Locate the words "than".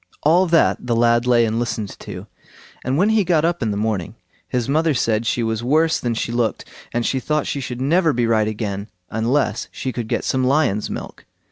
5.99-6.15